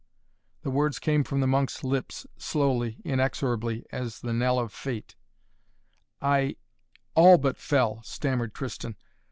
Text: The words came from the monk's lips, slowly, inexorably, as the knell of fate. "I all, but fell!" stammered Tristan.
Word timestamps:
The 0.63 0.71
words 0.71 0.97
came 0.97 1.23
from 1.23 1.41
the 1.41 1.47
monk's 1.47 1.83
lips, 1.83 2.25
slowly, 2.35 2.97
inexorably, 3.05 3.85
as 3.91 4.21
the 4.21 4.33
knell 4.33 4.57
of 4.57 4.73
fate. 4.73 5.15
"I 6.19 6.55
all, 7.13 7.37
but 7.37 7.59
fell!" 7.59 8.01
stammered 8.01 8.55
Tristan. 8.55 8.95